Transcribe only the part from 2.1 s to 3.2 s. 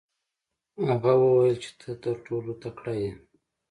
ټولو تکړه یې.